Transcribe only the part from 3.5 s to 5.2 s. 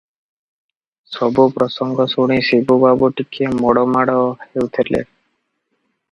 ମୋଡ଼ ମାଡ଼ ହେଉଥିଲେ।